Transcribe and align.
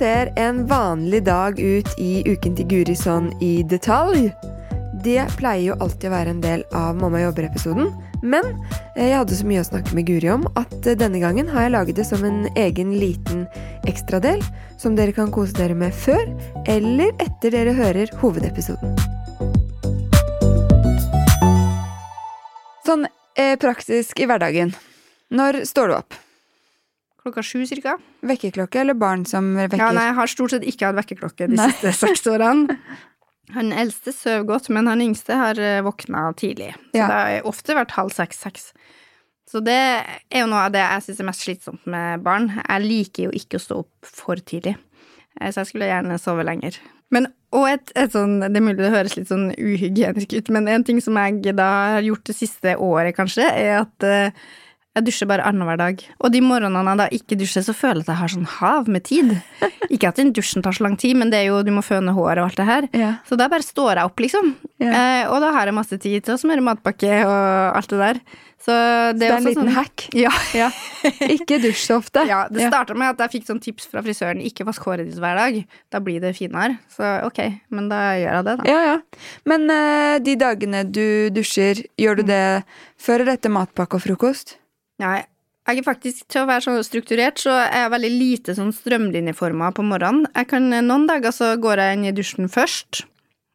ser 0.00 0.32
en 0.36 0.66
vanlig 0.66 1.24
dag 1.24 1.60
ut 1.60 1.88
i 1.98 2.22
uken 2.24 2.54
til 2.56 2.66
Guri 2.70 2.94
sånn 2.96 3.26
i 3.44 3.60
detalj? 3.68 4.30
Det 5.04 5.26
pleier 5.36 5.66
jo 5.66 5.74
alltid 5.76 6.08
å 6.08 6.12
være 6.14 6.32
en 6.32 6.40
del 6.40 6.62
av 6.76 6.96
Mamma 6.96 7.20
jobber-episoden. 7.20 7.90
Men 8.24 8.48
eh, 8.94 9.10
jeg 9.10 9.18
hadde 9.18 9.36
så 9.36 9.48
mye 9.48 9.60
å 9.60 9.66
snakke 9.68 9.92
med 9.96 10.06
Guri 10.08 10.30
om 10.32 10.46
at 10.56 10.88
eh, 10.88 10.96
denne 10.96 11.20
gangen 11.20 11.50
har 11.52 11.66
jeg 11.66 11.74
laget 11.74 12.00
det 12.00 12.06
som 12.08 12.24
en 12.24 12.48
egen 12.56 12.94
liten 12.96 13.44
ekstradel 13.90 14.40
som 14.80 14.96
dere 14.96 15.12
kan 15.16 15.28
kose 15.34 15.56
dere 15.58 15.76
med 15.76 15.92
før 15.92 16.24
eller 16.64 17.12
etter 17.20 17.52
dere 17.58 17.76
hører 17.76 18.16
hovedepisoden. 18.22 18.96
Sånn 22.88 23.04
eh, 23.36 23.52
praktisk 23.60 24.24
i 24.24 24.32
hverdagen. 24.32 24.72
Når 25.28 25.64
står 25.68 25.92
du 25.92 25.98
opp? 26.00 26.20
Klokka 27.20 27.42
sju 27.44 27.66
cirka. 27.68 27.98
Vekkerklokke 28.24 28.80
eller 28.80 28.96
barn 28.96 29.26
som 29.28 29.52
vekker? 29.58 29.76
Ja, 29.82 29.90
nei, 29.92 30.06
jeg 30.08 30.16
har 30.16 30.30
stort 30.32 30.54
sett 30.54 30.64
ikke 30.68 30.88
hatt 30.88 30.96
vekkerklokke 31.02 31.48
de 31.50 31.58
Nei. 31.58 31.66
siste 31.72 31.92
seks 31.98 32.24
årene. 32.32 32.78
Han 33.56 33.72
eldste 33.74 34.12
sover 34.14 34.44
godt, 34.46 34.68
men 34.70 34.86
han 34.86 35.00
yngste 35.02 35.34
har 35.34 35.58
eh, 35.58 35.80
våkna 35.82 36.28
tidlig. 36.38 36.68
Så 36.92 37.00
Ja. 37.00 37.06
det 37.10 37.16
har 37.18 37.48
ofte 37.50 37.74
vært 37.74 37.96
halv 37.96 38.12
seks-seks. 38.14 38.68
Så 39.50 39.58
det 39.66 39.74
er 39.74 40.44
jo 40.44 40.46
noe 40.46 40.68
av 40.68 40.70
det 40.76 40.84
jeg 40.84 41.02
syns 41.08 41.18
er 41.24 41.26
mest 41.26 41.42
slitsomt 41.42 41.88
med 41.90 42.22
barn. 42.22 42.46
Jeg 42.62 42.84
liker 42.84 43.24
jo 43.26 43.32
ikke 43.34 43.58
å 43.58 43.64
stå 43.64 43.80
opp 43.82 44.06
for 44.06 44.36
tidlig, 44.38 44.76
Eh, 45.40 45.50
så 45.54 45.60
jeg 45.62 45.66
skulle 45.70 45.86
gjerne 45.90 46.16
sove 46.18 46.42
lenger. 46.46 46.74
Men, 47.14 47.26
og 47.54 47.66
et, 47.70 47.90
et 47.98 48.10
sånn, 48.12 48.38
Det 48.42 48.56
er 48.58 48.64
mulig 48.66 48.78
det 48.82 48.90
høres 48.94 49.16
litt 49.16 49.28
sånn 49.30 49.50
uhygienisk 49.58 50.32
ut, 50.38 50.48
men 50.54 50.66
en 50.68 50.84
ting 50.84 50.98
som 51.02 51.14
jeg 51.18 51.54
da 51.56 51.68
har 51.96 52.02
gjort 52.06 52.24
det 52.30 52.34
siste 52.36 52.74
året, 52.78 53.14
kanskje, 53.16 53.46
er 53.50 53.80
at 53.82 54.06
eh, 54.06 54.30
jeg 54.98 55.06
dusjer 55.06 55.28
bare 55.30 55.44
annenhver 55.46 55.78
dag. 55.78 56.00
Og 56.18 56.32
de 56.34 56.40
morgenene 56.42 56.82
jeg 56.94 56.98
da 56.98 57.06
ikke 57.14 57.38
dusjer, 57.38 57.62
så 57.62 57.74
føler 57.76 58.00
jeg 58.02 58.08
at 58.08 58.10
jeg 58.10 58.20
har 58.20 58.32
sånn 58.32 58.48
hav 58.58 58.88
med 58.90 59.04
tid. 59.06 59.36
Ikke 59.94 60.10
at 60.10 60.18
den 60.18 60.32
dusjen 60.34 60.62
tar 60.62 60.74
så 60.74 60.84
lang 60.86 60.96
tid, 60.98 61.16
men 61.18 61.30
det 61.30 61.40
er 61.40 61.48
jo, 61.50 61.60
du 61.66 61.70
må 61.74 61.82
føne 61.82 62.12
håret 62.14 62.42
og 62.42 62.48
alt 62.50 62.58
det 62.58 62.66
her. 62.68 62.86
Ja. 62.94 63.10
Så 63.26 63.38
da 63.38 63.46
bare 63.50 63.62
står 63.66 63.98
jeg 64.00 64.10
opp, 64.10 64.22
liksom. 64.22 64.52
Ja. 64.82 64.90
Eh, 64.90 65.24
og 65.30 65.40
da 65.42 65.50
har 65.54 65.70
jeg 65.70 65.76
masse 65.78 65.98
tid 65.98 66.26
til 66.26 66.34
å 66.34 66.38
smøre 66.42 66.62
matpakke 66.66 67.10
og 67.26 67.78
alt 67.78 67.90
det 67.90 67.98
der. 68.02 68.20
Så 68.60 68.74
det 69.16 69.22
Det 69.22 69.26
er 69.28 69.32
er 69.32 69.38
en 69.38 69.46
liten 69.48 69.62
sånn 69.62 69.74
hack. 69.78 70.06
Ja. 70.24 70.30
Ja. 70.54 70.68
Ikke 71.32 71.58
dusj 71.62 71.86
så 71.86 71.96
ofte. 72.02 72.26
ja, 72.28 72.42
det 72.50 72.66
starta 72.68 72.94
med 72.98 73.14
at 73.14 73.22
jeg 73.24 73.38
fikk 73.38 73.48
sånn 73.48 73.62
tips 73.62 73.86
fra 73.90 74.02
frisøren 74.04 74.42
ikke 74.44 74.66
vask 74.68 74.84
håret 74.84 75.06
ditt 75.08 75.18
hver 75.22 75.38
dag. 75.38 75.60
Da 75.90 76.02
blir 76.04 76.20
det 76.22 76.34
finere. 76.36 76.76
Så 76.92 77.06
ok, 77.30 77.40
men 77.70 77.88
da 77.92 78.02
gjør 78.20 78.36
jeg 78.40 78.48
det, 78.50 78.56
da. 78.60 78.68
Ja, 78.68 78.80
ja. 78.90 79.26
Men 79.48 79.70
uh, 79.70 80.18
de 80.22 80.36
dagene 80.38 80.82
du 80.86 81.30
dusjer, 81.34 81.86
gjør 81.98 82.20
du 82.20 82.26
det 82.34 82.42
før 83.00 83.24
eller 83.24 83.38
etter 83.38 83.54
matpakke 83.54 83.96
og 83.96 84.04
frokost? 84.04 84.58
Nei, 85.00 85.20
jeg 85.68 85.80
er 85.80 85.86
faktisk, 85.86 86.24
til 86.32 86.42
å 86.42 86.48
være 86.48 86.64
så 86.64 86.74
strukturert, 86.84 87.40
så 87.40 87.52
er 87.62 87.84
jeg 87.84 87.92
veldig 87.94 88.10
lite 88.10 88.56
sånn 88.56 88.72
strømlinjeforma 88.74 89.70
på 89.76 89.84
morgenen. 89.86 90.26
Jeg 90.34 90.48
kan, 90.50 90.66
noen 90.86 91.06
dager 91.08 91.34
så 91.34 91.52
går 91.60 91.82
jeg 91.82 91.98
inn 91.98 92.08
i 92.10 92.14
dusjen 92.16 92.50
først. 92.50 93.04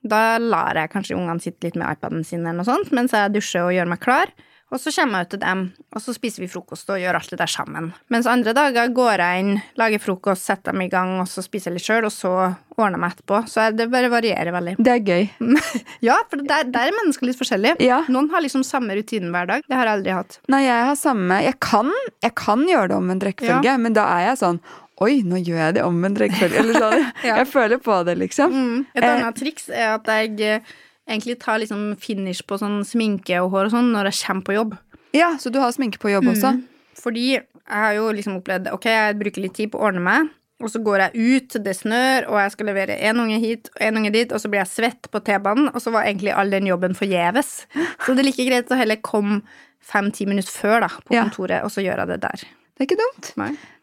Da 0.06 0.38
lar 0.42 0.78
jeg 0.78 0.92
kanskje 0.94 1.18
ungene 1.18 1.42
sitte 1.42 1.66
litt 1.68 1.78
med 1.80 1.98
iPaden 1.98 2.24
sin 2.24 2.44
eller 2.44 2.62
noe 2.62 2.68
sånt, 2.68 2.92
mens 2.96 3.16
jeg 3.16 3.34
dusjer 3.34 3.66
og 3.66 3.74
gjør 3.74 3.90
meg 3.90 4.02
klar. 4.04 4.32
Og 4.76 4.82
så 4.84 4.92
kommer 4.92 5.22
jeg 5.22 5.28
ut 5.30 5.32
til 5.38 5.40
dem, 5.40 5.60
og 5.96 6.02
så 6.04 6.12
spiser 6.16 6.44
vi 6.44 6.50
frokost 6.52 6.90
og 6.92 6.98
gjør 7.00 7.16
alt 7.22 7.30
det 7.32 7.38
der 7.40 7.48
sammen. 7.52 7.86
Mens 8.12 8.28
andre 8.28 8.52
dager 8.58 8.90
går 8.92 9.22
jeg 9.24 9.44
inn, 9.46 9.52
lager 9.80 10.02
frokost, 10.04 10.44
setter 10.50 10.74
dem 10.76 10.82
i 10.84 10.90
gang, 10.92 11.14
og 11.24 11.30
så 11.32 11.40
spiser 11.46 11.72
jeg 11.72 11.78
litt 11.80 11.86
sjøl, 11.88 12.08
og 12.10 12.12
så 12.12 12.32
ordner 12.76 12.98
jeg 12.98 13.02
meg 13.06 13.14
etterpå. 13.16 13.40
Så 13.48 13.70
det 13.72 13.86
bare 13.94 14.10
varierer 14.12 14.52
veldig. 14.52 14.74
Det 14.84 14.96
er 14.98 15.04
gøy. 15.08 15.30
Ja, 16.06 16.18
for 16.30 16.44
der, 16.44 16.68
der 16.76 16.90
er 16.92 16.98
mennesker 17.00 17.30
litt 17.30 17.40
forskjellige. 17.40 17.78
Ja. 17.88 18.02
Noen 18.12 18.28
har 18.34 18.44
liksom 18.44 18.66
samme 18.68 18.98
rutinen 19.00 19.32
hver 19.34 19.48
dag. 19.54 19.64
Det 19.66 19.78
har 19.80 19.88
jeg 19.88 20.00
aldri 20.02 20.16
hatt. 20.18 20.40
Nei, 20.52 20.66
jeg 20.68 20.88
har 20.90 20.98
samme 21.00 21.38
Jeg 21.46 21.56
kan, 21.64 21.90
jeg 22.26 22.36
kan 22.38 22.66
gjøre 22.68 22.92
det 22.92 22.98
om 23.00 23.14
en 23.16 23.22
rekkefølge, 23.24 23.78
men 23.86 23.96
da 23.96 24.04
er 24.18 24.28
jeg 24.34 24.42
sånn 24.44 24.60
Oi, 25.04 25.18
nå 25.28 25.36
gjør 25.44 25.58
jeg 25.60 25.74
det 25.76 25.82
omvendt 25.84 26.20
rekkefølge. 26.22 26.60
Eller 26.62 26.78
sånn. 26.80 27.02
Ja. 27.28 27.40
Jeg 27.42 27.50
føler 27.52 27.80
på 27.84 27.98
det, 28.08 28.14
liksom. 28.22 28.54
Mm. 28.56 28.78
Et 28.96 29.04
Eh. 29.04 29.10
annet 29.12 29.40
triks 29.40 29.66
er 29.72 29.90
at 29.98 30.08
jeg 30.08 30.38
eh, 30.60 30.76
egentlig 31.10 31.40
tar 31.40 31.60
liksom 31.62 31.96
finish 32.02 32.42
på 32.48 32.58
sånn 32.62 32.80
sminke 32.88 33.38
og 33.44 33.52
hår 33.54 33.66
og 33.70 33.76
sånn 33.76 33.92
når 33.94 34.10
jeg 34.12 34.22
kommer 34.28 34.44
på 34.48 34.56
jobb. 34.58 34.78
Ja, 35.16 35.36
Så 35.40 35.52
du 35.52 35.60
har 35.60 35.72
sminke 35.72 36.00
på 36.02 36.10
jobb 36.12 36.26
også? 36.34 36.56
Fordi 37.00 37.28
jeg 37.36 37.44
har 37.70 37.94
jo 37.96 38.10
liksom 38.12 38.38
opplevd 38.42 38.68
Ok, 38.74 38.86
jeg 38.92 39.16
bruker 39.20 39.42
litt 39.42 39.54
tid 39.56 39.72
på 39.72 39.80
å 39.80 39.88
ordne 39.90 40.02
meg, 40.04 40.30
og 40.64 40.70
så 40.72 40.80
går 40.84 41.00
jeg 41.06 41.44
ut, 41.44 41.56
det 41.64 41.74
snør, 41.76 42.28
og 42.30 42.38
jeg 42.40 42.52
skal 42.54 42.66
levere 42.72 42.96
én 43.00 43.20
unge 43.20 43.40
hit 43.40 43.70
og 43.76 43.82
én 43.84 43.98
unge 44.00 44.12
dit, 44.16 44.32
og 44.32 44.40
så 44.40 44.48
blir 44.52 44.62
jeg 44.64 44.72
svett 44.72 45.10
på 45.12 45.20
T-banen, 45.24 45.68
og 45.74 45.82
så 45.84 45.92
var 45.92 46.04
egentlig 46.08 46.32
all 46.36 46.50
den 46.50 46.68
jobben 46.68 46.96
forgjeves. 46.96 47.66
Så 48.06 48.16
det 48.16 48.24
er 48.24 48.30
like 48.30 48.46
greit 48.48 48.72
å 48.72 48.78
heller 48.80 49.02
komme 49.04 49.42
fem-ti 49.86 50.26
minutter 50.26 50.52
før 50.52 50.86
da, 50.88 50.88
på 51.04 51.14
Ja. 51.14 51.24
kontoret, 51.28 51.64
og 51.64 51.72
så 51.72 51.84
gjør 51.84 52.00
jeg 52.06 52.08
det 52.16 52.22
der. 52.24 52.46
Det 52.76 52.84
er 52.84 52.88
ikke 52.90 52.98
dumt. 53.00 53.28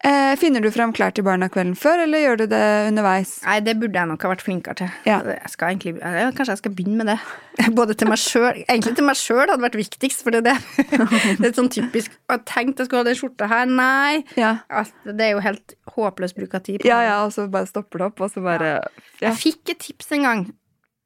Eh, 0.04 0.34
finner 0.36 0.60
du 0.60 0.66
frem 0.68 0.90
klær 0.92 1.14
til 1.16 1.24
barna 1.24 1.46
kvelden 1.48 1.72
før, 1.80 2.02
eller 2.04 2.20
gjør 2.20 2.42
du 2.42 2.44
det 2.52 2.64
underveis? 2.90 3.30
Nei, 3.46 3.54
det 3.64 3.72
burde 3.80 3.96
jeg 3.96 4.08
nok 4.10 4.26
ha 4.26 4.32
vært 4.34 4.42
flinkere 4.44 4.76
til. 4.82 4.90
Ja. 5.08 5.14
Jeg 5.30 5.48
skal 5.48 5.72
egentlig, 5.72 5.94
kanskje 6.36 6.52
jeg 6.52 6.60
skal 6.60 6.74
begynne 6.76 6.98
med 7.00 7.08
det. 7.08 7.16
Både 7.78 7.96
til 7.96 8.10
meg 8.12 8.20
sjøl 8.20 8.60
Egentlig 8.66 8.92
til 8.98 9.06
meg 9.08 9.16
sjøl 9.16 9.46
hadde 9.46 9.64
vært 9.64 9.78
viktigst, 9.80 10.20
for 10.26 10.36
det 10.36 10.42
er 10.42 10.50
det. 10.50 10.84
Det 11.40 11.48
er 11.48 11.56
sånn 11.56 11.72
typisk 11.72 12.12
Jeg 12.16 12.44
tenkte 12.48 12.84
jeg 12.84 12.90
skulle 12.90 13.00
ha 13.00 13.08
den 13.08 13.18
skjorta 13.22 13.48
her. 13.48 13.72
Nei. 13.80 14.20
Ja. 14.36 14.52
Altså, 14.68 15.08
det 15.08 15.26
er 15.28 15.32
jo 15.38 15.42
helt 15.48 15.76
håpløs 15.96 16.36
bruk 16.36 16.58
av 16.60 16.66
tid. 16.68 16.84
på 16.84 16.92
Ja, 16.92 17.00
ja, 17.08 17.16
og 17.24 17.32
så 17.32 17.48
bare 17.52 17.70
stopper 17.72 18.04
det 18.04 18.10
opp, 18.10 18.20
og 18.26 18.34
så 18.36 18.44
bare 18.44 18.74
ja. 19.22 19.30
Jeg 19.30 19.38
fikk 19.40 19.72
et 19.72 19.82
tips 19.88 20.12
en 20.18 20.28
gang. 20.28 20.44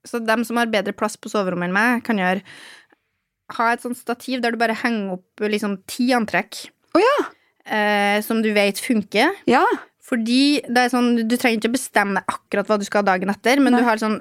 Så 0.06 0.18
dem 0.26 0.42
som 0.48 0.58
har 0.58 0.74
bedre 0.74 0.94
plass 0.94 1.14
på 1.14 1.30
soverommet 1.30 1.70
enn 1.70 1.78
meg, 1.78 2.02
kan 2.06 2.18
gjøre 2.18 2.42
Ha 3.60 3.70
et 3.70 3.82
sånt 3.86 3.98
stativ 3.98 4.40
der 4.42 4.54
du 4.54 4.58
bare 4.58 4.74
henger 4.74 5.20
opp 5.20 5.46
liksom 5.46 5.78
ti 5.86 6.10
antrekk. 6.18 6.64
Å 6.98 7.02
ja. 7.06 7.18
Eh, 7.66 8.20
som 8.22 8.42
du 8.42 8.52
vet 8.54 8.78
funker. 8.78 9.32
Ja. 9.50 9.64
Fordi 10.06 10.60
det 10.70 10.84
er 10.84 10.90
sånn, 10.92 11.26
Du 11.26 11.34
trenger 11.34 11.58
ikke 11.58 11.72
bestemme 11.74 12.20
akkurat 12.30 12.68
hva 12.70 12.76
du 12.78 12.84
skal 12.86 13.02
ha 13.02 13.06
dagen 13.08 13.28
etter, 13.32 13.58
men 13.58 13.72
Nei. 13.74 13.80
du 13.82 13.86
har 13.88 13.98
sånn 13.98 14.20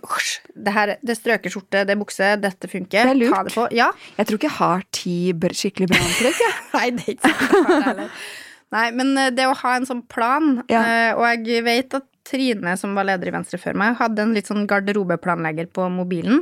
Det 0.57 0.73
her, 0.73 0.95
det 1.06 1.16
strøkeskjorte, 1.19 1.83
det 1.85 1.97
bukse, 2.00 2.31
dette 2.41 2.66
funker. 2.72 3.06
Det 3.06 3.11
er 3.13 3.19
lurt. 3.19 3.35
Ta 3.35 3.44
det 3.45 3.53
på. 3.53 3.67
Ja. 3.72 3.91
Jeg 4.17 4.25
tror 4.25 4.39
ikke 4.39 4.50
jeg 4.50 4.57
har 4.57 4.81
ti 4.91 5.16
skikkelig 5.33 5.88
bra 5.91 6.00
antrekk. 6.01 6.41
jeg. 6.41 6.56
Nei, 6.73 6.89
det 6.89 7.06
er 7.06 7.13
ikke 7.13 7.33
sikkert. 7.35 8.09
Nei, 8.73 8.88
men 8.97 9.13
eh, 9.22 9.29
det 9.29 9.45
å 9.45 9.53
ha 9.62 9.75
en 9.77 9.85
sånn 9.85 10.01
plan 10.09 10.63
Ja. 10.73 10.81
eh, 10.81 11.12
Og 11.13 11.45
jeg 11.45 11.63
vet 11.63 11.94
at 12.01 12.09
Trine, 12.25 12.73
som 12.81 12.95
var 12.97 13.06
leder 13.06 13.29
i 13.29 13.35
Venstre 13.35 13.59
før 13.62 13.75
meg, 13.77 14.00
hadde 14.00 14.23
en 14.25 14.33
litt 14.33 14.47
sånn 14.50 14.66
garderobeplanlegger 14.66 15.67
på 15.69 15.85
mobilen. 15.94 16.41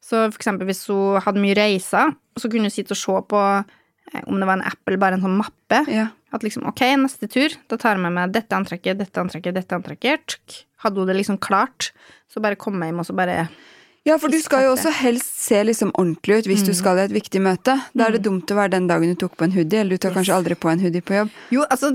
Så 0.00 0.24
for 0.32 0.40
eksempel 0.40 0.64
hvis 0.70 0.86
hun 0.88 1.20
hadde 1.20 1.42
mye 1.44 1.54
reiser, 1.60 2.14
så 2.40 2.48
kunne 2.48 2.70
hun 2.70 2.72
sitte 2.72 2.96
og 2.96 3.00
se 3.02 3.18
på 3.28 3.42
eh, 3.60 4.22
om 4.24 4.40
det 4.40 4.48
var 4.48 4.56
en 4.56 4.64
app 4.72 4.80
eller 4.88 5.02
bare 5.04 5.18
en 5.20 5.26
sånn 5.26 5.36
mappe. 5.36 5.82
Ja. 5.92 6.08
At 6.32 6.44
liksom, 6.44 6.64
ok, 6.70 6.82
neste 7.02 7.28
tur, 7.30 7.52
da 7.68 7.78
tar 7.80 7.98
jeg 7.98 8.04
med 8.06 8.16
meg 8.16 8.32
dette 8.32 8.56
antrekket, 8.56 9.00
dette 9.00 9.20
antrekket, 9.20 9.56
dette 9.58 9.76
antrekket. 9.76 10.24
Tsk. 10.32 10.62
Hadde 10.82 11.02
hun 11.02 11.10
det 11.10 11.18
liksom 11.20 11.38
klart, 11.42 11.92
så 12.32 12.42
bare 12.42 12.58
kom 12.58 12.80
jeg 12.80 12.90
hjem 12.90 13.02
og 13.04 13.06
så 13.06 13.14
bare 13.16 13.36
Ja, 14.08 14.16
for 14.18 14.32
du 14.32 14.40
skal 14.42 14.64
jo 14.66 14.72
også 14.72 14.90
helst 14.98 15.36
se 15.44 15.60
liksom 15.62 15.92
ordentlig 15.94 16.40
ut 16.40 16.48
hvis 16.50 16.64
du 16.66 16.72
skal 16.74 16.98
i 16.98 17.04
et 17.04 17.14
viktig 17.14 17.42
møte. 17.44 17.76
Da 17.94 18.08
er 18.08 18.16
det 18.16 18.24
dumt 18.24 18.50
å 18.50 18.58
være 18.58 18.74
den 18.74 18.88
dagen 18.90 19.12
du 19.12 19.20
tok 19.20 19.36
på 19.38 19.46
en 19.46 19.54
hoodie, 19.54 19.84
eller 19.84 19.94
du 19.94 20.02
tar 20.02 20.16
kanskje 20.16 20.34
aldri 20.34 20.58
på 20.58 20.72
en 20.72 20.82
hoodie 20.82 21.04
på 21.06 21.20
jobb. 21.20 21.30
Jo, 21.54 21.68
altså 21.68 21.92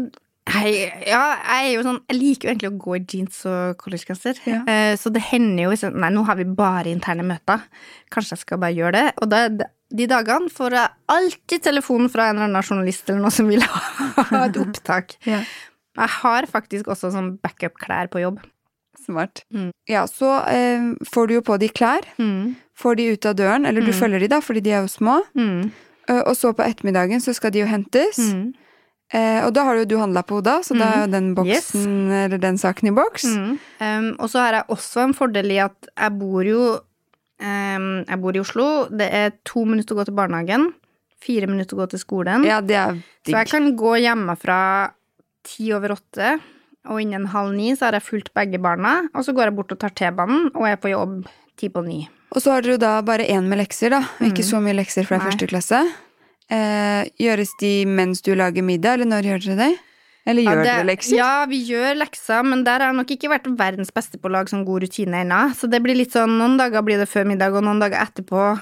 jeg, 0.48 0.76
ja, 1.04 1.24
jeg 1.44 1.66
er 1.66 1.74
jo 1.74 1.82
sånn 1.84 1.98
Jeg 2.08 2.18
liker 2.18 2.48
jo 2.48 2.52
egentlig 2.54 2.70
å 2.70 2.78
gå 2.80 2.94
i 2.96 3.02
jeans 3.04 3.40
og 3.50 3.82
collegegenser. 3.82 4.38
Ja. 4.48 4.62
Eh, 4.70 4.94
så 5.00 5.12
det 5.12 5.26
hender 5.28 5.68
jo 5.68 5.92
Nei, 5.98 6.12
nå 6.16 6.24
har 6.30 6.38
vi 6.40 6.46
bare 6.48 6.94
interne 6.94 7.26
møter. 7.28 7.66
Kanskje 8.14 8.38
jeg 8.38 8.46
skal 8.46 8.62
bare 8.62 8.78
gjøre 8.78 8.94
det. 8.96 9.08
Og 9.20 9.32
da, 9.34 9.42
de 9.90 10.08
dagene 10.10 10.50
får 10.52 10.74
jeg 10.76 10.90
alltid 11.14 11.64
telefon 11.64 12.10
fra 12.12 12.30
en 12.30 12.36
eller 12.38 12.50
annen 12.50 12.64
journalist 12.64 13.10
eller 13.10 13.22
noe 13.24 13.32
som 13.32 13.48
vil 13.48 13.64
ha 13.64 14.44
et 14.46 14.58
opptak. 14.62 15.18
Ja. 15.34 15.42
Jeg 15.98 16.10
har 16.22 16.46
faktisk 16.46 16.86
også 16.94 17.10
sånn 17.10 17.32
backup-klær 17.42 18.10
på 18.14 18.20
jobb. 18.22 18.36
Smart. 19.02 19.42
Mm. 19.54 19.72
Ja, 19.90 20.04
så 20.06 20.44
eh, 20.52 20.92
får 21.10 21.28
du 21.28 21.34
jo 21.40 21.42
på 21.48 21.56
de 21.58 21.70
klær. 21.74 22.06
Får 22.78 23.00
de 23.00 23.08
ut 23.16 23.26
av 23.26 23.34
døren, 23.40 23.66
eller 23.66 23.82
du 23.82 23.90
Mm. 23.90 23.98
følger 23.98 24.20
de 24.22 24.28
da, 24.36 24.38
fordi 24.46 24.62
de 24.62 24.72
er 24.78 24.84
jo 24.86 24.92
små. 24.94 25.16
Mm. 25.34 25.72
Eh, 26.10 26.22
og 26.22 26.36
så 26.38 26.52
på 26.54 26.62
ettermiddagen 26.68 27.24
så 27.24 27.34
skal 27.34 27.50
de 27.56 27.64
jo 27.64 27.66
hentes. 27.72 28.20
Mm. 28.20 28.54
Eh, 29.16 29.40
og 29.48 29.54
da 29.56 29.64
har 29.64 29.80
jo 29.80 29.86
du 29.90 29.96
handla 29.98 30.22
på 30.28 30.38
Oda, 30.42 30.60
så 30.62 30.76
da 30.78 30.86
er 30.92 31.06
jo 31.08 31.12
den 31.16 31.34
boksen, 31.34 32.12
eller 32.12 32.38
den 32.44 32.58
saken 32.62 32.90
i 32.92 32.94
boks. 32.94 33.24
Mm. 33.34 33.54
Um, 33.80 34.08
og 34.20 34.30
så 34.30 34.44
har 34.44 34.54
jeg 34.60 34.68
også 34.76 35.06
en 35.08 35.14
fordel 35.18 35.50
i 35.56 35.58
at 35.64 35.88
jeg 35.98 36.18
bor 36.20 36.44
jo 36.46 36.62
Jeg 37.40 38.20
bor 38.22 38.36
i 38.36 38.42
Oslo. 38.42 38.68
Det 38.90 39.08
er 39.14 39.32
to 39.46 39.64
minutter 39.66 39.96
å 39.96 40.00
gå 40.02 40.06
til 40.10 40.16
barnehagen. 40.18 40.70
Fire 41.22 41.48
minutter 41.50 41.76
å 41.78 41.84
gå 41.84 41.90
til 41.94 42.00
skolen. 42.02 42.46
Ja, 42.46 42.60
det 42.62 42.76
er 42.78 42.98
Så 43.26 43.36
jeg 43.36 43.50
kan 43.52 43.72
gå 43.78 43.96
hjemmefra 44.02 44.92
ti 45.48 45.72
over 45.74 45.96
åtte, 45.96 46.40
og 46.88 47.02
innen 47.02 47.28
halv 47.32 47.54
ni 47.56 47.72
så 47.76 47.88
har 47.88 47.98
jeg 47.98 48.06
fulgt 48.08 48.34
begge 48.38 48.60
barna. 48.62 49.10
Og 49.14 49.26
så 49.26 49.34
går 49.36 49.50
jeg 49.50 49.56
bort 49.58 49.72
og 49.76 49.80
tar 49.80 49.90
T-banen, 49.98 50.52
og 50.56 50.68
er 50.70 50.78
på 50.78 50.92
jobb 50.94 51.28
ti 51.58 51.70
på 51.70 51.84
ni. 51.86 52.08
Og 52.36 52.42
så 52.44 52.52
har 52.54 52.62
dere 52.62 52.76
jo 52.76 52.82
da 52.84 53.02
bare 53.02 53.26
én 53.28 53.48
med 53.48 53.60
lekser, 53.62 53.90
da. 53.90 54.02
Og 54.20 54.28
ikke 54.28 54.44
Mm. 54.44 54.50
så 54.52 54.62
mye 54.62 54.76
lekser 54.76 55.06
fra 55.08 55.18
Nei. 55.18 55.26
første 55.28 55.48
klasse. 55.48 55.80
Eh, 56.50 57.04
gjøres 57.20 57.50
de 57.60 57.86
mens 57.86 58.22
du 58.22 58.34
lager 58.36 58.64
middag, 58.64 58.94
eller 59.00 59.06
når 59.06 59.24
gjør 59.24 59.44
dere 59.46 59.56
det? 59.58 59.80
Eller 60.28 60.44
Ja, 60.44 60.52
gjør 60.52 60.64
det- 60.64 60.66
dere 60.68 60.88
lekser? 60.90 61.16
Ja, 61.16 61.46
vi 61.48 61.60
gjør 61.70 61.94
lekser, 62.02 62.44
men 62.44 62.64
der 62.68 62.80
har 62.84 62.92
jeg 62.92 62.98
nok 62.98 63.12
ikke 63.16 63.30
vært 63.32 63.46
verdens 63.58 63.92
beste 63.96 64.20
på 64.20 64.28
å 64.28 64.34
lage 64.36 64.52
sånn 64.52 64.66
god 64.68 64.84
rutine 64.84 65.24
ennå. 65.24 65.56
Så 65.56 65.70
det 65.72 65.80
blir 65.82 65.96
litt 65.96 66.12
sånn, 66.12 66.36
noen 66.38 66.58
dager 66.60 66.84
blir 66.84 66.98
det 67.00 67.08
før 67.08 67.26
middag, 67.26 67.56
og 67.56 67.64
noen 67.64 67.80
dager 67.80 67.96
etterpå. 68.04 68.60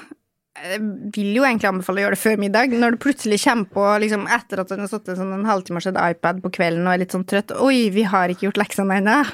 Jeg 0.56 0.80
vil 1.12 1.34
jo 1.36 1.44
egentlig 1.44 1.68
anbefale 1.68 2.00
å 2.00 2.04
gjøre 2.06 2.16
det 2.16 2.24
før 2.24 2.38
middag. 2.40 2.70
Når 2.72 2.92
du 2.92 2.98
plutselig 2.98 3.42
kommer 3.44 3.66
på, 3.66 4.00
liksom 4.00 4.28
etter 4.30 4.60
at 4.62 4.70
du 4.70 4.76
har 4.78 4.88
sittet 4.88 5.18
sånn 5.18 5.34
en 5.34 5.44
halvtime 5.50 5.82
og 5.82 5.84
sett 5.84 5.98
iPad 6.00 6.42
på 6.42 6.52
kvelden 6.54 6.86
og 6.88 6.94
er 6.94 7.00
litt 7.00 7.12
sånn 7.12 7.26
trøtt 7.28 7.52
Oi, 7.60 7.90
vi 7.90 8.04
har 8.04 8.30
ikke 8.30 8.48
gjort 8.48 8.62
leksene 8.62 9.02
ennå. 9.02 9.26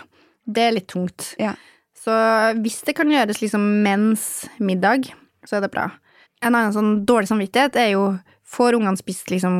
Det 0.49 0.63
er 0.63 0.71
litt 0.71 0.87
tungt. 0.87 1.35
Ja. 1.37 1.53
Så 1.93 2.11
hvis 2.63 2.81
det 2.83 2.95
kan 2.95 3.07
gjøres 3.07 3.41
liksom 3.43 3.83
mens 3.83 4.47
middag, 4.59 5.11
så 5.45 5.57
er 5.57 5.61
det 5.67 5.71
bra. 5.71 5.91
En 6.41 6.55
annen 6.55 6.73
sånn 6.73 6.93
dårlig 7.05 7.29
samvittighet 7.31 7.77
er 7.79 7.93
jo 7.95 8.05
Får 8.51 8.75
ungene 8.75 8.99
spist 8.99 9.29
liksom 9.31 9.53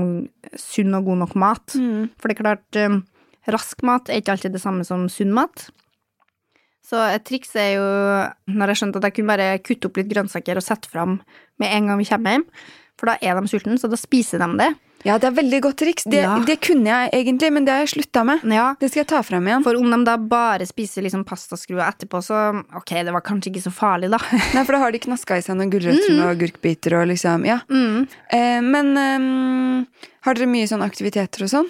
sunn 0.59 0.95
og 0.97 1.05
god 1.07 1.21
nok 1.21 1.35
mat? 1.39 1.75
For 2.19 2.27
det 2.27 2.33
er 2.35 2.41
klart, 2.41 2.79
um, 2.81 2.97
rask 3.47 3.85
mat 3.87 4.09
er 4.09 4.19
ikke 4.19 4.33
alltid 4.33 4.51
det 4.51 4.59
samme 4.59 4.83
som 4.83 5.05
sunn 5.07 5.31
mat. 5.31 5.69
Så 6.83 6.99
et 7.07 7.23
triks 7.23 7.55
er 7.55 7.69
jo, 7.77 7.85
når 8.51 8.73
jeg 8.73 8.81
skjønte 8.81 8.99
at 8.99 9.07
jeg 9.07 9.15
kunne 9.15 9.31
bare 9.31 9.61
kutte 9.63 9.87
opp 9.87 9.95
litt 9.95 10.09
grønnsaker 10.11 10.59
og 10.59 10.65
sette 10.65 10.91
fram 10.91 11.21
med 11.61 11.71
en 11.71 11.87
gang 11.87 12.01
vi 12.01 12.09
kommer 12.09 12.35
hjem, 12.35 12.45
for 12.99 13.07
da 13.07 13.15
er 13.23 13.39
de 13.39 13.47
sultne, 13.47 13.77
så 13.79 13.87
da 13.87 13.95
spiser 13.95 14.43
de 14.43 14.49
det. 14.59 14.69
Ja, 15.07 15.17
det 15.17 15.29
er 15.31 15.35
veldig 15.37 15.59
godt 15.65 15.77
triks. 15.81 16.03
Det, 16.05 16.21
Ja. 16.21 16.37
det 16.45 16.59
kunne 16.61 16.85
jeg 16.85 17.09
egentlig, 17.13 17.51
men 17.53 17.65
det 17.65 17.73
har 17.73 17.79
jeg 17.85 17.91
slutta 17.95 18.23
med. 18.25 18.43
Ja, 18.43 18.75
Det 18.79 18.89
skal 18.91 19.01
jeg 19.01 19.07
ta 19.07 19.21
fram 19.23 19.47
igjen. 19.47 19.63
For 19.63 19.75
om 19.75 19.89
de 19.89 20.03
da 20.05 20.17
bare 20.17 20.65
spiser 20.69 21.01
liksom 21.03 21.23
pastaskruer 21.25 21.81
etterpå, 21.87 22.21
så 22.21 22.63
ok, 22.75 22.93
det 23.05 23.11
var 23.13 23.21
kanskje 23.21 23.51
ikke 23.51 23.63
så 23.65 23.71
farlig, 23.73 24.09
da. 24.11 24.17
Nei, 24.55 24.63
for 24.63 24.73
da 24.73 24.79
har 24.79 24.91
de 24.91 24.99
knaska 24.99 25.37
i 25.37 25.41
seg 25.41 25.57
noen 25.57 25.71
gulrøtter 25.73 26.21
og 26.21 26.35
agurkbiter 26.35 26.97
og 27.01 27.07
liksom 27.09 27.45
Ja. 27.45 27.59
Mm. 27.69 28.07
Eh, 28.31 28.61
men 28.61 28.95
ehm, 28.97 29.87
har 30.21 30.33
dere 30.35 30.47
mye 30.47 30.67
sånn 30.69 30.83
aktiviteter 30.85 31.43
og 31.43 31.49
sånn? 31.49 31.69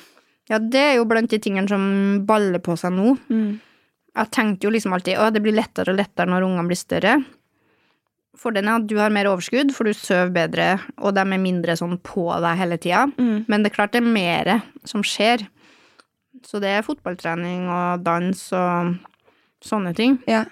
Ja, 0.49 0.57
det 0.59 0.79
er 0.81 0.95
jo 0.97 1.05
blant 1.07 1.29
de 1.31 1.39
tingene 1.39 1.69
som 1.69 2.25
baller 2.27 2.59
på 2.59 2.75
seg 2.77 2.91
nå. 2.91 3.17
Jeg 4.11 4.31
tenkte 4.35 4.67
jo 4.67 4.71
liksom 4.73 4.91
alltid 4.91 5.15
å, 5.17 5.29
det 5.31 5.39
blir 5.41 5.55
lettere 5.55 5.93
og 5.93 5.95
lettere 6.01 6.27
når 6.27 6.43
ungene 6.43 6.67
blir 6.67 6.75
større. 6.75 7.13
Fordelen 8.39 8.69
er 8.71 8.79
at 8.79 8.87
du 8.87 8.95
har 8.97 9.11
mer 9.13 9.27
overskudd, 9.29 9.73
for 9.75 9.83
du 9.89 9.93
sover 9.93 10.31
bedre, 10.33 10.69
og 11.03 11.13
de 11.17 11.21
er 11.25 11.41
mindre 11.41 11.75
sånn 11.77 11.97
på 12.01 12.23
deg 12.41 12.57
hele 12.61 12.77
tida. 12.81 13.03
Mm. 13.17 13.45
Men 13.51 13.63
det 13.63 13.71
er 13.71 13.75
klart 13.75 13.91
det 13.91 14.01
er 14.01 14.07
mer 14.07 14.51
som 14.87 15.03
skjer. 15.05 15.43
Så 16.47 16.61
det 16.63 16.71
er 16.77 16.85
fotballtrening 16.87 17.67
og 17.69 18.05
dans 18.05 18.39
og 18.57 18.95
sånne 19.67 19.91
ting. 19.97 20.17
Ja. 20.31 20.45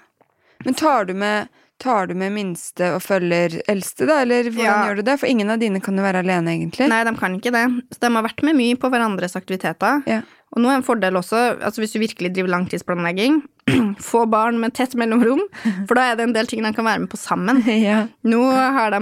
Men 0.64 0.76
tar 0.78 1.08
du 1.08 1.14
med 1.14 1.48
Tar 1.80 2.10
du 2.10 2.12
med 2.12 2.34
minste 2.34 2.90
og 2.92 2.98
følger 3.00 3.54
eldste, 3.72 4.04
da? 4.04 4.18
Eller 4.20 4.50
hvordan 4.50 4.66
Ja. 4.66 4.82
gjør 4.84 4.96
du 4.96 5.02
det? 5.06 5.14
For 5.22 5.26
ingen 5.32 5.48
av 5.48 5.58
dine 5.62 5.80
kan 5.80 5.96
jo 5.96 6.02
være 6.04 6.20
alene, 6.20 6.52
egentlig. 6.52 6.90
Nei, 6.92 6.98
de 7.08 7.14
kan 7.16 7.38
ikke 7.38 7.50
det. 7.54 7.62
Så 7.96 8.00
de 8.04 8.10
har 8.12 8.22
vært 8.26 8.42
med 8.44 8.54
mye 8.58 8.76
på 8.76 8.90
hverandres 8.92 9.32
aktiviteter. 9.34 10.02
Ja. 10.06 10.20
Og 10.50 10.62
nå 10.64 10.70
er 10.72 10.80
en 10.80 10.86
fordel 10.86 11.14
også, 11.20 11.40
altså 11.62 11.82
hvis 11.84 11.92
du 11.94 12.00
virkelig 12.02 12.32
driver 12.34 12.50
langtidsplanlegging, 12.56 13.40
få 14.02 14.24
barn 14.26 14.56
med 14.58 14.72
tett 14.74 14.96
mellomrom, 14.98 15.42
for 15.86 15.94
da 15.94 16.08
er 16.10 16.16
det 16.18 16.24
en 16.26 16.32
del 16.34 16.48
ting 16.50 16.64
de 16.64 16.72
kan 16.74 16.86
være 16.88 17.04
med 17.04 17.10
på 17.12 17.18
sammen. 17.20 17.60
ja. 17.88 18.00
Nå 18.26 18.40
har 18.50 18.90
de 18.96 19.00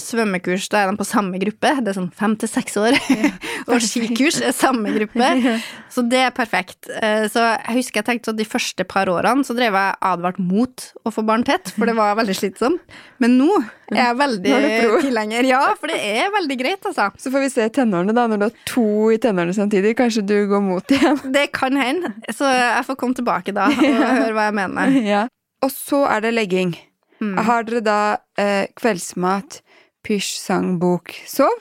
svømmekurs, 0.00 0.66
da 0.72 0.80
er 0.82 0.90
de 0.90 0.98
på 0.98 1.06
samme 1.06 1.38
gruppe. 1.38 1.70
Det 1.84 1.92
er 1.92 1.98
sånn 2.00 2.10
fem 2.18 2.34
til 2.40 2.50
seks 2.50 2.78
år. 2.80 2.96
og 3.68 3.78
skikurs 3.84 4.40
er 4.42 4.56
samme 4.56 4.90
gruppe. 4.96 5.30
Så 5.94 6.02
det 6.04 6.18
er 6.26 6.34
perfekt. 6.34 6.90
Eh, 6.98 7.24
Så 7.30 7.40
jeg 7.42 7.78
husker 7.78 8.02
jeg 8.02 8.06
tenkte 8.08 8.34
at 8.34 8.38
de 8.40 8.44
første 8.48 8.84
par 8.88 9.08
årene 9.10 9.46
så 9.46 9.54
drev 9.56 9.74
jeg 9.78 9.94
advart 10.04 10.36
mot 10.42 10.84
å 11.08 11.12
få 11.14 11.24
barn 11.26 11.42
tett, 11.46 11.70
for 11.74 11.88
det 11.88 11.94
var 11.96 12.18
veldig 12.18 12.36
slitsomt. 12.36 12.82
Men 13.22 13.38
nå 13.40 13.48
er 13.88 14.02
jeg 14.02 14.18
veldig 14.18 14.52
er 14.52 14.98
tilhenger. 15.06 15.48
Ja, 15.48 15.62
for 15.80 15.90
det 15.90 15.96
er 16.04 16.28
veldig 16.34 16.58
greit, 16.60 16.84
altså. 16.86 17.08
Så 17.18 17.32
får 17.32 17.46
vi 17.46 17.50
se 17.54 17.68
tenårene, 17.78 18.12
da. 18.14 18.26
Når 18.28 18.42
du 18.42 18.46
har 18.50 18.58
to 18.68 18.86
i 19.14 19.18
tenårene 19.22 19.56
samtidig. 19.56 19.94
Kanskje 19.98 20.26
du 20.28 20.36
går 20.50 20.62
mot. 20.66 20.87
Det 21.36 21.46
kan 21.52 21.76
hende. 21.76 22.12
Så 22.34 22.48
jeg 22.50 22.84
får 22.88 22.96
komme 23.00 23.14
tilbake 23.18 23.54
da 23.56 23.66
og 23.70 23.78
høre 23.82 24.32
hva 24.36 24.48
jeg 24.48 24.56
mener. 24.58 24.98
ja. 25.14 25.22
Og 25.64 25.72
så 25.74 26.04
er 26.08 26.22
det 26.24 26.34
legging. 26.36 26.74
Mm. 27.20 27.36
Har 27.48 27.64
dere 27.66 27.80
da 27.82 27.98
eh, 28.38 28.68
kveldsmat, 28.78 29.60
pysj, 30.06 30.34
sang, 30.38 30.76
bok, 30.82 31.14
sov? 31.26 31.54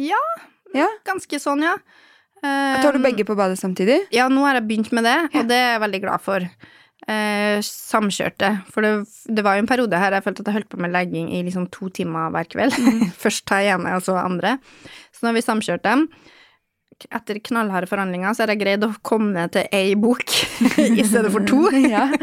Ja, 0.00 0.20
Ja. 0.72 0.86
ganske 1.04 1.40
sånn, 1.42 1.64
ja. 1.66 1.72
Eh, 2.44 2.76
Tar 2.80 2.94
du 2.94 3.00
begge 3.02 3.24
på 3.26 3.34
badet 3.36 3.58
samtidig? 3.58 4.04
Ja, 4.14 4.28
nå 4.30 4.44
har 4.46 4.54
jeg 4.60 4.68
begynt 4.68 4.92
med 4.96 5.04
det, 5.04 5.16
Ja. 5.34 5.40
og 5.42 5.48
det 5.50 5.56
er 5.58 5.72
jeg 5.74 5.82
veldig 5.82 6.00
glad 6.06 6.22
for. 6.24 6.46
Eh, 7.10 7.58
samkjørte. 7.64 8.50
For 8.70 8.84
det, 8.86 8.92
det 9.34 9.42
var 9.44 9.56
jo 9.58 9.64
en 9.64 9.68
periode 9.70 9.98
her 9.98 10.14
jeg 10.14 10.22
følte 10.24 10.44
at 10.44 10.50
jeg 10.52 10.56
holdt 10.60 10.70
på 10.72 10.78
med 10.84 10.92
legging 10.94 11.30
i 11.34 11.42
liksom 11.42 11.66
to 11.74 11.88
timer 11.96 12.30
hver 12.30 12.46
kveld. 12.52 12.76
Først 13.18 13.44
ta 13.50 13.58
ene, 13.64 13.96
og 13.98 14.04
så 14.06 14.14
andre. 14.20 14.58
Så 15.10 15.24
nå 15.24 15.32
har 15.32 15.38
vi 15.40 15.44
samkjørt 15.44 15.82
dem, 15.88 16.06
etter 17.10 17.38
knallharde 17.40 17.88
forhandlinger, 17.88 18.34
så 18.36 18.42
har 18.44 18.52
jeg 18.52 18.60
greid 18.60 18.82
å 18.84 18.90
komme 19.06 19.32
ned 19.32 19.52
til 19.54 19.64
ei 19.72 19.94
bok 19.96 20.24
i 21.00 21.04
stedet 21.06 21.30
for 21.32 21.44
to. 21.48 21.62
ja. 21.94 22.08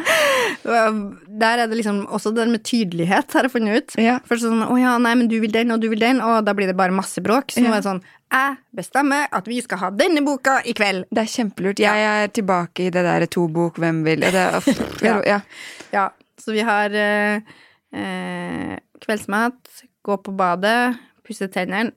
Der 0.67 1.61
er 1.63 1.67
det 1.69 1.77
liksom 1.79 2.03
også 2.13 2.31
det 2.35 2.47
med 2.51 2.63
tydelighet, 2.65 3.31
har 3.33 3.47
jeg 3.47 3.53
funnet 3.53 3.77
ut. 3.81 3.95
ja. 4.01 4.17
Først 4.27 4.43
sånn 4.45 4.63
'Å 4.65 4.77
ja, 4.79 4.97
nei, 5.01 5.13
men 5.15 5.27
du 5.31 5.39
vil 5.39 5.51
den, 5.53 5.71
og 5.71 5.81
du 5.81 5.89
vil 5.89 5.99
den', 6.01 6.21
og 6.21 6.45
da 6.45 6.53
blir 6.57 6.67
det 6.67 6.75
bare 6.77 6.91
masse 6.93 7.21
bråk. 7.23 7.51
Så 7.53 7.61
nå 7.63 7.71
er 7.71 7.81
det 7.81 7.87
sånn 7.89 8.01
'Jeg 8.31 8.57
bestemmer 8.75 9.27
at 9.31 9.45
vi 9.47 9.61
skal 9.61 9.77
ha 9.77 9.89
denne 9.91 10.21
boka 10.25 10.61
i 10.65 10.73
kveld'. 10.73 11.05
Det 11.11 11.23
er 11.23 11.31
kjempelurt. 11.31 11.79
Jeg 11.79 11.99
er 12.03 12.27
tilbake 12.27 12.87
i 12.87 12.89
det 12.89 13.03
der 13.07 13.25
to 13.25 13.47
bok, 13.47 13.77
hvem 13.77 14.03
vil 14.03 14.23
er- 14.23 14.61
Ja. 15.01 15.21
ja. 15.25 15.41
Ja, 15.93 16.09
så 16.37 16.51
vi 16.51 16.59
har 16.61 16.89
eh, 16.91 17.39
eh, 17.93 18.77
kveldsmat, 18.99 19.55
gå 20.03 20.17
på 20.23 20.35
badet, 20.35 20.97
pusse 21.25 21.47
tennene. 21.47 21.91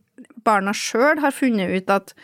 Barna 0.44 0.72
sjøl 0.72 1.18
har 1.20 1.30
funnet 1.32 1.70
ut 1.70 1.90
at 1.90 2.14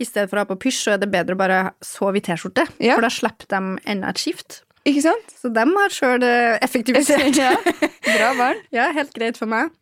i 0.00 0.06
stedet 0.08 0.30
for 0.30 0.40
å 0.40 0.44
ha 0.44 0.50
på 0.50 0.58
pysj, 0.66 0.80
så 0.82 0.94
er 0.96 1.02
det 1.02 1.10
bedre 1.12 1.36
å 1.36 1.40
bare 1.40 1.58
sove 1.84 2.18
i 2.18 2.24
T-skjorte. 2.24 2.66
Ja. 2.82 2.96
For 2.96 3.06
da 3.06 3.12
slipper 3.14 3.50
de 3.50 3.60
enda 3.90 4.10
et 4.10 4.22
skift. 4.22 4.62
Ikke 4.84 5.04
sant? 5.06 5.34
Så 5.40 5.48
de 5.54 5.64
har 5.64 5.94
sjøl 5.94 6.26
effektivisert. 6.64 7.38
ja. 7.44 7.54
Bra 8.18 8.34
barn. 8.38 8.60
ja, 8.74 8.90
helt 8.96 9.14
greit 9.16 9.38
for 9.40 9.50
meg. 9.50 9.72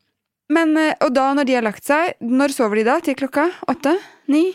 Men, 0.52 0.74
eh, 0.76 0.94
og 1.02 1.14
da, 1.16 1.30
når 1.36 1.48
de 1.48 1.56
har 1.56 1.64
lagt 1.64 1.86
seg, 1.86 2.16
når 2.20 2.52
sover 2.54 2.80
de 2.80 2.86
da? 2.90 2.98
Til 3.04 3.16
klokka 3.18 3.48
åtte? 3.70 3.94
Ni? 4.32 4.50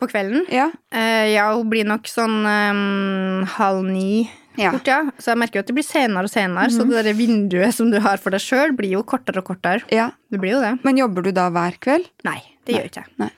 På 0.00 0.08
kvelden. 0.10 0.46
Ja. 0.50 0.70
uh, 0.94 1.26
ja, 1.30 1.50
hun 1.54 1.68
blir 1.70 1.86
nok 1.86 2.08
sånn 2.10 2.40
um, 2.42 3.44
halv 3.58 3.84
ni 3.86 4.24
ja. 4.58 4.72
fort, 4.72 4.88
ja. 4.88 5.02
Så 5.22 5.30
jeg 5.32 5.40
merker 5.42 5.60
jo 5.60 5.66
at 5.66 5.70
det 5.70 5.76
blir 5.76 5.86
senere 5.86 6.26
og 6.26 6.32
senere, 6.32 6.72
så 6.74 6.86
det 6.88 7.04
der 7.06 7.18
vinduet 7.18 7.76
som 7.76 7.92
du 7.92 8.00
har 8.02 8.18
for 8.22 8.34
deg 8.34 8.42
sjøl, 8.42 8.74
blir 8.78 8.96
jo 8.96 9.04
kortere 9.06 9.44
og 9.44 9.52
kortere. 9.52 9.86
ja. 9.94 10.10
Det 10.32 10.40
blir 10.40 10.56
jo 10.56 10.64
det. 10.64 10.72
Men 10.86 10.98
jobber 10.98 11.28
du 11.28 11.30
da 11.36 11.50
hver 11.52 11.76
kveld? 11.82 12.08
Nei, 12.26 12.40
det 12.64 12.72
Nei, 12.72 12.80
gjør 12.80 12.90
ikke 12.90 13.04
jeg. 13.04 13.14
nei. 13.20 13.30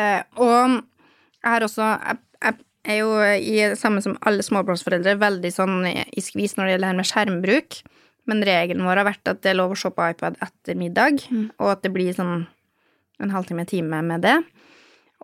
Eh, 0.00 0.22
og 0.42 0.80
jeg 0.80 1.50
har 1.52 1.66
også 1.66 1.86
jeg, 1.86 2.18
jeg 2.42 2.54
er 2.84 2.98
jo 3.00 3.10
i 3.38 3.76
samme 3.80 4.02
som 4.04 4.16
alle 4.28 4.44
småbarnsforeldre 4.44 5.16
veldig 5.20 5.52
sånn 5.54 5.86
i 5.88 6.20
skvis 6.24 6.56
når 6.56 6.66
det 6.66 6.74
gjelder 6.74 6.90
her 6.92 6.98
med 6.98 7.08
skjermbruk. 7.10 7.78
Men 8.28 8.42
regelen 8.44 8.84
vår 8.86 9.02
har 9.02 9.08
vært 9.10 9.30
at 9.30 9.42
det 9.44 9.52
er 9.52 9.58
lov 9.60 9.74
å 9.74 9.78
se 9.78 9.90
på 9.92 10.04
iPad 10.10 10.38
etter 10.44 10.76
middag, 10.80 11.20
Mm. 11.30 11.50
og 11.60 11.70
at 11.74 11.82
det 11.82 11.92
blir 11.92 12.14
sånn 12.16 12.46
en 13.20 13.30
halvtime, 13.30 13.66
time 13.68 14.02
med 14.02 14.22
det. 14.24 14.38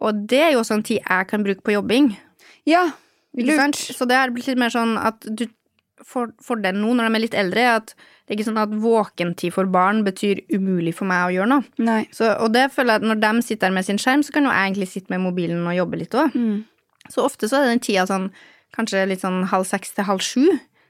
Og 0.00 0.26
det 0.28 0.40
er 0.40 0.52
jo 0.52 0.60
også 0.60 0.74
en 0.78 0.82
tid 0.86 1.00
jeg 1.00 1.26
kan 1.28 1.42
bruke 1.44 1.62
på 1.64 1.72
jobbing. 1.72 2.16
Ja. 2.68 2.90
Lurt. 3.36 3.76
Så 3.76 4.06
det 4.08 4.16
har 4.16 4.30
blitt 4.30 4.46
litt 4.46 4.58
mer 4.58 4.70
sånn 4.70 4.96
at 4.98 5.20
du 5.20 5.46
for, 6.04 6.32
Fordelen 6.42 6.80
nå 6.80 6.94
når 6.96 7.08
de 7.10 7.14
er 7.18 7.24
litt 7.24 7.34
eldre, 7.36 7.60
er 7.60 7.76
at 7.80 7.94
det 8.30 8.36
er 8.36 8.38
ikke 8.38 8.46
sånn 8.46 8.60
at 8.62 8.70
våkentid 8.78 9.50
for 9.56 9.66
barn 9.66 10.04
betyr 10.06 10.44
umulig 10.54 10.92
for 10.94 11.04
meg 11.10 11.24
å 11.26 11.32
gjøre 11.34 11.48
noe. 11.50 11.64
Så, 12.14 12.28
og 12.38 12.52
det 12.54 12.68
føler 12.70 12.94
jeg 12.94 13.02
at 13.02 13.08
når 13.10 13.18
de 13.24 13.42
sitter 13.42 13.66
der 13.66 13.74
med 13.74 13.84
sin 13.88 13.98
skjerm, 13.98 14.22
så 14.22 14.30
kan 14.36 14.44
jo 14.46 14.52
jeg 14.54 14.68
egentlig 14.70 14.86
sitte 14.92 15.10
med 15.10 15.24
mobilen 15.24 15.66
og 15.66 15.74
jobbe 15.74 15.98
litt 15.98 16.14
òg. 16.14 16.36
Mm. 16.38 16.60
Så 17.10 17.24
ofte 17.26 17.48
så 17.50 17.58
er 17.58 17.72
den 17.72 17.82
tida 17.82 18.04
sånn 18.06 18.28
kanskje 18.76 19.02
litt 19.10 19.24
sånn 19.24 19.40
halv 19.50 19.66
seks 19.66 19.90
til 19.96 20.06
halv 20.06 20.22
sju. 20.22 20.44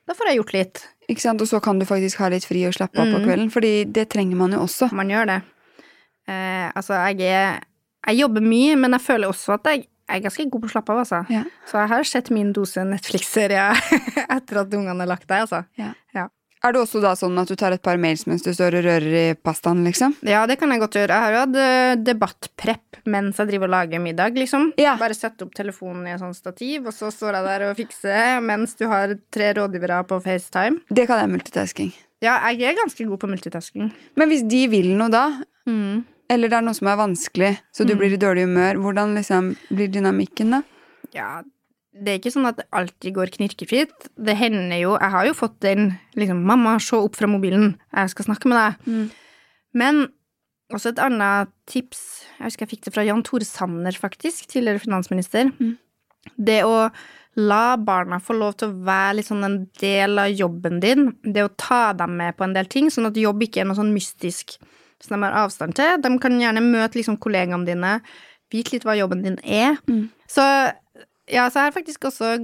Da 0.04 0.12
får 0.18 0.28
jeg 0.28 0.36
gjort 0.42 0.52
litt. 0.52 0.82
Ikke 1.08 1.24
sant? 1.24 1.40
Og 1.40 1.48
så 1.48 1.62
kan 1.64 1.78
du 1.80 1.86
faktisk 1.88 2.20
ha 2.20 2.28
litt 2.28 2.44
fri 2.44 2.66
og 2.68 2.74
slappe 2.76 3.00
av 3.00 3.08
på 3.08 3.18
Mm. 3.22 3.24
kvelden, 3.24 3.50
Fordi 3.50 3.72
det 3.90 4.10
trenger 4.12 4.36
man 4.36 4.52
jo 4.52 4.58
også. 4.66 4.90
Man 4.92 5.08
gjør 5.08 5.26
det. 5.32 5.40
Eh, 6.28 6.68
altså, 6.76 6.92
jeg 7.16 7.20
er 7.30 7.60
Jeg 8.06 8.16
jobber 8.16 8.40
mye, 8.40 8.76
men 8.80 8.92
jeg 8.92 9.00
føler 9.00 9.28
også 9.28 9.54
at 9.58 9.64
jeg, 9.64 9.86
jeg 10.08 10.16
er 10.16 10.22
ganske 10.24 10.50
god 10.50 10.60
på 10.62 10.68
å 10.68 10.70
slappe 10.72 10.92
av, 10.92 10.98
altså. 11.02 11.18
Ja. 11.30 11.42
Så 11.68 11.76
jeg 11.80 11.88
har 11.88 12.04
sett 12.04 12.30
min 12.30 12.52
dose 12.52 12.80
Netflix-serie 12.84 13.64
etter 14.36 14.60
at 14.62 14.72
ungene 14.72 15.00
har 15.04 15.06
lagt 15.10 15.26
deg, 15.28 15.42
altså. 15.44 15.64
Er 16.62 16.72
det 16.76 16.80
også 16.82 17.00
da 17.00 17.14
sånn 17.16 17.38
at 17.40 17.48
du 17.48 17.54
tar 17.56 17.72
et 17.72 17.80
par 17.82 17.96
mails 17.96 18.26
mens 18.28 18.42
du 18.44 18.50
står 18.52 18.74
og 18.76 18.84
rører 18.84 19.14
i 19.16 19.34
pastaen, 19.34 19.80
liksom? 19.86 20.12
Ja, 20.28 20.42
det 20.46 20.58
kan 20.60 20.68
jeg 20.70 20.80
godt 20.82 20.92
gjøre. 20.98 21.08
Jeg 21.08 21.24
har 21.24 21.32
jo 21.32 21.40
hatt 21.46 22.04
debattprepp 22.04 22.98
mens 23.08 23.38
jeg 23.40 23.48
driver 23.48 23.70
og 23.70 23.72
lager 23.72 24.02
middag, 24.02 24.36
liksom. 24.36 24.66
Ja. 24.80 24.92
Bare 25.00 25.16
sette 25.16 25.46
opp 25.46 25.54
telefonen 25.56 26.04
i 26.06 26.12
et 26.12 26.20
sånt 26.20 26.36
stativ, 26.36 26.84
og 26.86 26.92
så 26.92 27.08
står 27.14 27.38
jeg 27.38 27.46
der 27.48 27.64
og 27.70 27.76
fikser 27.80 28.42
mens 28.44 28.76
du 28.76 28.84
har 28.90 29.14
tre 29.32 29.54
rådgivere 29.56 30.02
på 30.10 30.20
FaceTime. 30.22 30.82
Det 30.92 31.06
kan 31.08 31.22
jeg 31.22 31.32
multitasking. 31.32 31.92
Ja, 32.20 32.36
jeg 32.52 32.74
er 32.74 32.76
ganske 32.82 33.06
god 33.08 33.22
på 33.22 33.30
multitasking. 33.32 33.88
Men 34.20 34.28
hvis 34.28 34.44
de 34.46 34.66
vil 34.68 34.92
noe 34.98 35.08
da, 35.08 35.24
Mm. 35.66 36.04
eller 36.28 36.48
det 36.48 36.56
er 36.58 36.62
noe 36.62 36.74
som 36.76 36.88
er 36.88 36.96
vanskelig, 36.96 37.58
så 37.72 37.86
du 37.86 37.94
Mm. 37.94 37.98
blir 37.98 38.12
i 38.12 38.16
dårlig 38.20 38.44
humør, 38.44 38.74
hvordan 38.84 39.14
liksom 39.16 39.56
blir 39.72 39.88
dynamikken 39.88 40.50
da? 40.50 40.62
Ja, 41.14 41.42
det 41.90 42.12
er 42.12 42.20
ikke 42.20 42.32
sånn 42.32 42.48
at 42.48 42.60
det 42.60 42.68
alltid 42.76 43.14
går 43.16 43.32
knirkefritt. 43.34 44.10
Det 44.14 44.36
hender 44.38 44.78
jo 44.78 44.94
Jeg 44.94 45.10
har 45.10 45.26
jo 45.26 45.34
fått 45.34 45.58
den 45.60 45.98
liksom 46.14 46.44
'Mamma, 46.46 46.78
se 46.78 46.96
opp 46.96 47.16
fra 47.16 47.26
mobilen. 47.26 47.80
Jeg 47.92 48.10
skal 48.10 48.24
snakke 48.24 48.48
med 48.48 48.58
deg.' 48.58 48.86
Mm. 48.86 49.10
Men 49.74 50.08
også 50.72 50.90
et 50.90 50.98
annet 50.98 51.48
tips 51.66 52.24
Jeg 52.38 52.44
husker 52.44 52.66
jeg 52.66 52.70
fikk 52.70 52.84
det 52.84 52.94
fra 52.94 53.04
Jan 53.04 53.22
Tore 53.22 53.44
Sanner, 53.44 53.92
faktisk. 53.92 54.46
Tidligere 54.46 54.78
finansminister. 54.78 55.50
Mm. 55.58 55.78
Det 56.38 56.62
å 56.64 56.90
la 57.36 57.76
barna 57.76 58.18
få 58.18 58.34
lov 58.38 58.56
til 58.58 58.68
å 58.68 58.84
være 58.84 59.16
litt 59.16 59.26
sånn 59.26 59.44
en 59.44 59.58
del 59.80 60.18
av 60.18 60.30
jobben 60.30 60.80
din. 60.80 61.12
Det 61.22 61.44
å 61.44 61.54
ta 61.56 61.92
dem 61.92 62.16
med 62.16 62.36
på 62.36 62.44
en 62.44 62.54
del 62.54 62.66
ting, 62.66 62.90
sånn 62.90 63.06
at 63.06 63.16
jobb 63.16 63.42
ikke 63.42 63.60
er 63.60 63.68
noe 63.70 63.78
sånn 63.78 63.94
mystisk 63.94 64.58
som 65.00 65.16
de 65.16 65.26
har 65.26 65.44
avstand 65.44 65.74
til. 65.78 66.00
De 66.02 66.18
kan 66.18 66.40
gjerne 66.40 66.62
møte 66.64 66.98
liksom 66.98 67.18
kollegaene 67.22 67.66
dine, 67.66 68.00
vite 68.50 68.74
litt 68.74 68.84
hva 68.84 68.98
jobben 68.98 69.22
din 69.22 69.38
er. 69.44 69.78
Mm. 69.88 70.10
Så 70.28 70.42
ja, 71.32 71.48
så 71.50 71.60
jeg 71.62 71.70
har 71.70 71.76
faktisk 71.76 72.06
også 72.10 72.36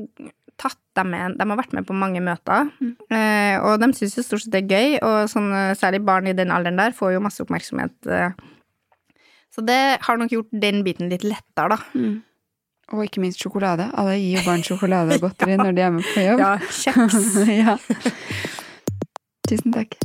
tatt 0.57 0.81
dem 0.97 1.11
med. 1.13 1.37
De 1.37 1.47
har 1.47 1.59
vært 1.59 1.75
med 1.77 1.87
på 1.89 1.97
mange 1.97 2.23
møter, 2.25 2.71
eh, 3.13 3.57
og 3.61 3.81
de 3.83 3.91
syns 3.97 4.17
jo 4.17 4.25
stort 4.25 4.45
sett 4.45 4.55
det 4.55 4.63
er 4.65 4.73
gøy. 4.73 4.97
Og 5.05 5.31
sånn, 5.33 5.51
eh, 5.53 5.75
særlig 5.77 6.05
barn 6.07 6.31
i 6.31 6.37
den 6.37 6.55
alderen 6.55 6.81
der 6.81 6.97
får 6.97 7.17
jo 7.17 7.25
masse 7.25 7.45
oppmerksomhet. 7.45 7.95
Eh. 8.07 8.31
Så 9.53 9.65
det 9.65 10.01
har 10.05 10.17
nok 10.21 10.33
gjort 10.33 10.51
den 10.53 10.83
biten 10.85 11.13
litt 11.13 11.25
lettere, 11.25 11.77
da. 11.77 11.79
Mm. 11.95 12.23
Og 12.95 13.03
ikke 13.05 13.21
minst 13.21 13.43
sjokolade. 13.43 13.91
Alle 13.99 14.17
gir 14.21 14.39
jo 14.39 14.47
barn 14.47 14.63
sjokolade 14.63 15.17
og 15.17 15.21
godteri 15.27 15.57
når 15.61 15.77
de 15.77 15.87
er 15.87 15.97
med 15.97 16.13
på 16.13 16.27
jobb. 16.27 16.45
Ja, 16.45 16.53
kjeks. 16.59 17.33
ja. 17.63 17.79
Tusen 19.49 19.75
takk. 19.75 19.99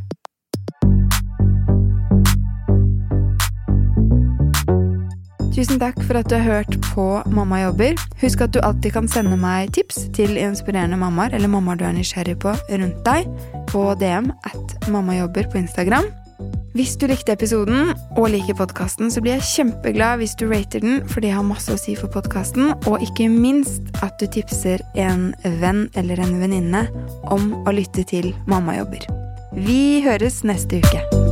Tusen 5.62 5.78
takk 5.78 6.00
for 6.08 6.18
at 6.18 6.26
du 6.26 6.34
har 6.40 6.64
hørt 6.64 6.74
på 6.88 7.04
Mamma 7.30 7.60
jobber. 7.62 7.94
Husk 8.18 8.40
at 8.42 8.50
du 8.56 8.58
alltid 8.66 8.96
kan 8.96 9.06
sende 9.06 9.36
meg 9.38 9.70
tips 9.76 10.08
til 10.18 10.34
inspirerende 10.42 10.98
mammaer 10.98 11.36
eller 11.38 11.52
mammaer 11.54 11.78
du 11.78 11.84
er 11.86 11.94
nysgjerrig 11.94 12.40
på 12.42 12.56
rundt 12.56 13.04
deg, 13.06 13.30
på 13.70 13.84
DM 14.02 14.32
at 14.50 14.90
mammajobber 14.90 15.52
på 15.54 15.62
Instagram. 15.62 16.10
Hvis 16.74 16.96
du 16.98 17.06
likte 17.12 17.36
episoden 17.38 17.94
og 18.18 18.32
liker 18.34 18.58
podkasten, 18.58 19.14
så 19.14 19.22
blir 19.22 19.38
jeg 19.38 19.50
kjempeglad 19.52 20.24
hvis 20.24 20.34
du 20.40 20.48
rater 20.50 20.82
den, 20.82 21.04
for 21.06 21.22
det 21.22 21.36
har 21.36 21.46
masse 21.46 21.70
å 21.70 21.78
si 21.78 21.94
for 22.00 22.10
podkasten, 22.10 22.74
og 22.90 23.06
ikke 23.06 23.30
minst 23.30 23.94
at 24.02 24.18
du 24.18 24.26
tipser 24.26 24.82
en 24.98 25.30
venn 25.62 25.92
eller 25.94 26.26
en 26.26 26.40
venninne 26.42 26.88
om 27.30 27.52
å 27.68 27.76
lytte 27.78 28.08
til 28.10 28.32
Mamma 28.50 28.80
jobber. 28.82 29.06
Vi 29.54 30.02
høres 30.08 30.42
neste 30.42 30.82
uke. 30.82 31.31